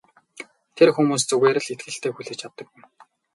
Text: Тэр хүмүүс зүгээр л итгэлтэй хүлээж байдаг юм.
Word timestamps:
Тэр 0.77 0.89
хүмүүс 0.95 1.23
зүгээр 1.29 1.57
л 1.61 1.69
итгэлтэй 1.73 2.11
хүлээж 2.13 2.39
байдаг 2.45 2.67
юм. 2.77 2.83